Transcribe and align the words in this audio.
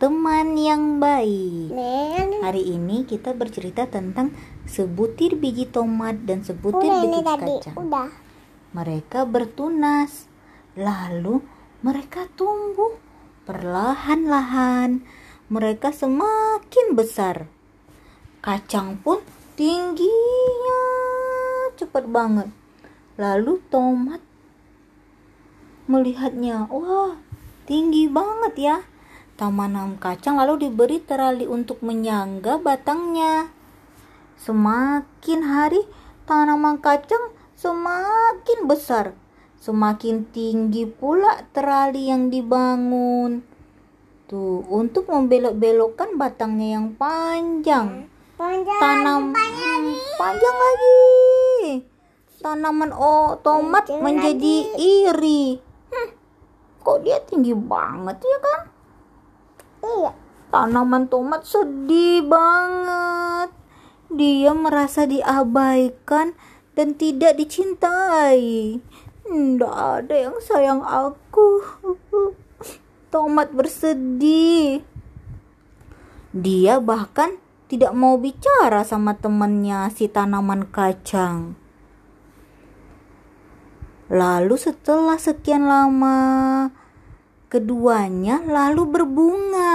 teman 0.00 0.56
yang 0.56 0.96
baik. 0.96 1.76
Hari 2.40 2.62
ini 2.72 3.04
kita 3.04 3.36
bercerita 3.36 3.84
tentang 3.84 4.32
sebutir 4.64 5.36
biji 5.36 5.68
tomat 5.68 6.24
dan 6.24 6.40
sebutir 6.40 6.88
Udah 6.88 7.04
biji 7.04 7.20
kacang. 7.20 7.76
Udah. 7.76 8.08
Mereka 8.72 9.28
bertunas, 9.28 10.24
lalu 10.72 11.44
mereka 11.84 12.32
tumbuh 12.32 12.96
perlahan-lahan. 13.44 15.04
Mereka 15.52 15.92
semakin 15.92 16.96
besar. 16.96 17.44
Kacang 18.40 18.96
pun 19.04 19.20
tingginya 19.52 20.80
cepat 21.76 22.08
banget. 22.08 22.48
Lalu 23.20 23.60
tomat 23.68 24.24
melihatnya, 25.84 26.72
wah 26.72 27.20
tinggi 27.68 28.08
banget 28.08 28.56
ya. 28.56 28.76
Tanaman 29.40 29.96
kacang 29.96 30.36
lalu 30.36 30.68
diberi 30.68 31.00
terali 31.00 31.48
untuk 31.48 31.80
menyangga 31.80 32.60
batangnya. 32.60 33.48
Semakin 34.36 35.40
hari 35.48 35.80
tanaman 36.28 36.76
kacang 36.76 37.32
semakin 37.56 38.68
besar. 38.68 39.16
Semakin 39.56 40.28
tinggi 40.28 40.84
pula 40.84 41.48
terali 41.56 42.12
yang 42.12 42.28
dibangun. 42.28 43.40
Tuh, 44.28 44.60
untuk 44.68 45.08
membelok-belokkan 45.08 46.20
batangnya 46.20 46.76
yang 46.76 46.92
panjang. 47.00 48.12
Panjang. 48.36 48.76
Tanam 48.76 49.32
panjang. 49.32 49.82
Hmm, 49.88 50.16
panjang 50.20 50.56
lagi. 50.60 51.00
Tanaman 52.44 52.92
oh, 52.92 53.40
tomat 53.40 53.88
menjadi 53.88 54.76
iri. 54.76 55.56
Hmm, 55.88 56.12
kok 56.84 57.00
dia 57.08 57.24
tinggi 57.24 57.56
banget 57.56 58.20
ya 58.20 58.38
kan? 58.44 58.69
Iya. 59.84 60.12
Tanaman 60.50 61.06
tomat 61.06 61.46
sedih 61.46 62.26
banget. 62.26 63.54
Dia 64.10 64.50
merasa 64.50 65.06
diabaikan 65.06 66.34
dan 66.74 66.98
tidak 66.98 67.38
dicintai. 67.38 68.82
Tidak 69.22 69.74
ada 69.74 70.14
yang 70.14 70.34
sayang 70.42 70.82
aku. 70.82 71.62
Tomat 73.14 73.54
bersedih. 73.54 74.82
Dia 76.34 76.82
bahkan 76.82 77.38
tidak 77.70 77.94
mau 77.94 78.18
bicara 78.18 78.82
sama 78.82 79.14
temannya 79.14 79.86
si 79.94 80.10
tanaman 80.10 80.66
kacang. 80.66 81.54
Lalu 84.10 84.58
setelah 84.58 85.14
sekian 85.22 85.70
lama, 85.70 86.66
keduanya 87.46 88.42
lalu 88.42 88.82
berbunga. 88.90 89.69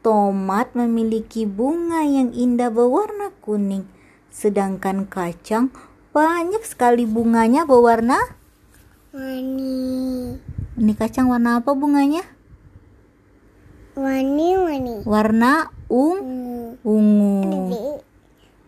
Tomat 0.00 0.72
memiliki 0.72 1.44
bunga 1.44 2.00
yang 2.08 2.32
indah 2.32 2.72
berwarna 2.72 3.36
kuning, 3.44 3.84
sedangkan 4.32 5.04
kacang 5.04 5.68
banyak 6.16 6.64
sekali 6.64 7.04
bunganya 7.04 7.68
berwarna. 7.68 8.16
Wani. 9.12 10.40
Ini 10.80 10.92
kacang 10.96 11.28
warna 11.28 11.60
apa 11.60 11.76
bunganya? 11.76 12.24
Wani 13.92 14.48
wani. 14.56 14.94
Warna 15.04 15.68
ung 15.92 16.18
Hmm. 16.24 16.80
ungu. 16.80 18.00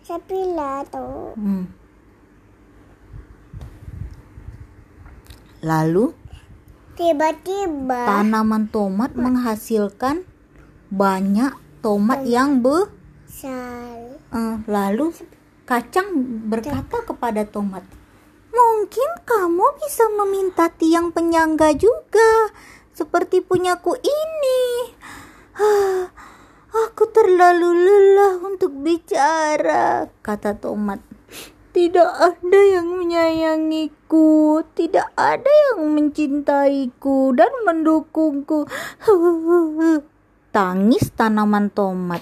Sapila 0.04 0.84
tuh. 0.84 1.32
Hmm. 1.38 1.64
Lalu 5.62 6.12
Tiba-tiba. 6.92 8.04
tanaman 8.04 8.68
tomat 8.68 9.16
menghasilkan 9.16 10.28
banyak 10.92 11.56
tomat 11.80 12.20
yang 12.28 12.60
be 12.60 12.84
Sal. 13.24 14.20
Eh, 14.28 14.56
lalu 14.68 15.08
kacang 15.64 16.12
berkata 16.52 17.00
kepada 17.08 17.48
tomat, 17.48 17.80
"Mungkin 18.52 19.24
kamu 19.24 19.66
bisa 19.80 20.04
meminta 20.12 20.68
tiang 20.68 21.08
penyangga 21.08 21.72
juga, 21.72 22.52
seperti 22.92 23.40
punyaku 23.40 23.96
ini." 23.96 24.92
"Ah, 25.56 26.12
aku 26.84 27.08
terlalu 27.08 27.72
lelah 27.72 28.44
untuk 28.44 28.76
bicara," 28.76 30.12
kata 30.20 30.60
tomat. 30.60 31.00
Tidak 31.72 32.10
ada 32.20 32.60
yang 32.68 33.00
menyayangiku, 33.00 34.60
tidak 34.76 35.08
ada 35.16 35.48
yang 35.48 35.88
mencintaiku 35.88 37.32
dan 37.32 37.48
mendukungku. 37.64 38.68
Tangis 40.52 41.08
tanaman 41.16 41.72
tomat. 41.72 42.20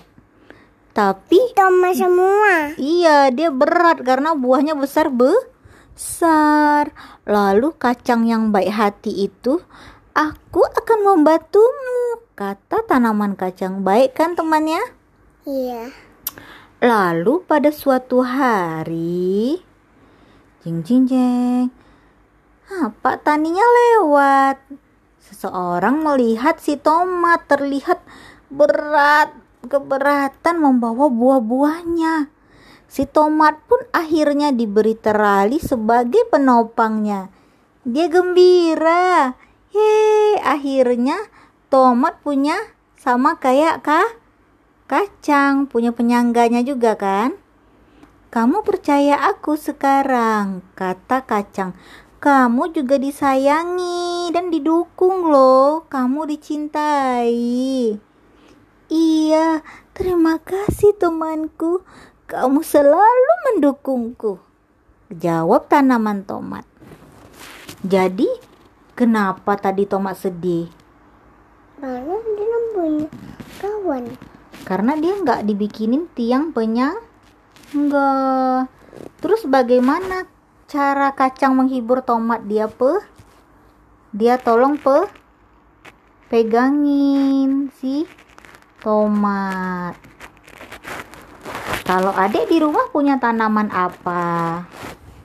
Tapi 0.95 1.51
Sama 1.59 1.91
semua. 1.91 2.79
Iya, 2.79 3.35
dia 3.35 3.51
berat 3.51 4.07
karena 4.07 4.39
buahnya 4.39 4.79
besar 4.79 5.11
besar. 5.11 6.95
Lalu 7.27 7.75
kacang 7.75 8.31
yang 8.31 8.55
baik 8.55 8.71
hati 8.71 9.27
itu, 9.27 9.59
aku 10.15 10.61
akan 10.63 10.99
membantumu, 11.11 12.23
kata 12.39 12.87
tanaman 12.87 13.35
kacang 13.35 13.83
baik 13.83 14.15
kan 14.15 14.39
temannya? 14.39 14.83
Iya. 15.43 15.91
Lalu 16.81 17.45
pada 17.45 17.75
suatu 17.75 18.25
hari, 18.25 19.61
jeng 20.65 20.81
jeng 20.87 21.05
jeng, 21.05 21.67
ah, 22.73 22.89
Pak 22.89 23.27
Taninya 23.27 23.67
lewat. 23.67 24.90
Seseorang 25.20 26.00
melihat 26.00 26.56
si 26.56 26.81
tomat 26.81 27.44
terlihat 27.44 28.00
berat, 28.48 29.36
keberatan 29.69 30.56
membawa 30.56 31.12
buah-buahnya. 31.12 32.32
Si 32.91 33.06
tomat 33.06 33.60
pun 33.70 33.78
akhirnya 33.94 34.50
diberi 34.50 34.98
terali 34.98 35.62
sebagai 35.62 36.26
penopangnya. 36.32 37.31
Dia 37.86 38.10
gembira. 38.10 39.38
Hei, 39.70 40.34
akhirnya 40.42 41.14
tomat 41.70 42.19
punya 42.25 42.58
sama 42.98 43.38
kayak 43.38 43.87
kah? 43.87 44.08
Kacang 44.91 45.70
punya 45.70 45.94
penyangganya 45.94 46.66
juga 46.66 46.98
kan? 46.98 47.38
Kamu 48.34 48.66
percaya 48.66 49.22
aku 49.31 49.54
sekarang, 49.54 50.66
kata 50.75 51.22
kacang. 51.22 51.78
Kamu 52.20 52.76
juga 52.76 53.00
disayangi 53.00 54.28
dan 54.28 54.53
didukung 54.53 55.32
loh. 55.32 55.88
Kamu 55.88 56.28
dicintai. 56.28 57.97
Iya, 58.92 59.64
terima 59.97 60.36
kasih 60.36 61.00
temanku. 61.00 61.81
Kamu 62.28 62.60
selalu 62.60 63.32
mendukungku. 63.48 64.36
Jawab 65.08 65.72
tanaman 65.72 66.28
tomat. 66.28 66.69
Jadi, 67.81 68.28
kenapa 68.92 69.56
tadi 69.56 69.88
tomat 69.88 70.20
sedih? 70.20 70.69
Lalu 71.81 72.20
dia 72.37 72.58
punya 72.76 73.08
kawan. 73.64 74.04
Karena 74.69 74.92
dia 75.00 75.16
nggak 75.16 75.48
dibikinin 75.48 76.04
tiang 76.12 76.52
penyang. 76.52 77.00
Enggak. 77.72 78.69
Terus 79.25 79.48
bagaimana 79.48 80.28
cara 80.70 81.10
kacang 81.19 81.58
menghibur 81.58 81.98
tomat 81.98 82.47
dia 82.47 82.70
pe? 82.70 83.03
Dia 84.14 84.38
tolong 84.38 84.78
pe 84.78 85.10
pegangin 86.31 87.75
si 87.75 88.06
tomat. 88.78 89.98
Kalau 91.82 92.14
adik 92.14 92.47
di 92.47 92.62
rumah 92.62 92.86
punya 92.94 93.19
tanaman 93.19 93.66
apa? 93.75 94.62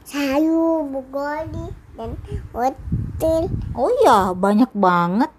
Sayur, 0.01 0.81
bugoli, 0.89 1.69
dan 1.93 2.17
wortel. 2.49 3.45
Oh 3.77 3.93
iya, 4.01 4.33
banyak 4.33 4.73
banget. 4.73 5.29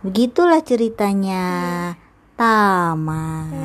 Begitulah 0.00 0.64
ceritanya. 0.64 1.44
Tamat. 2.32 3.52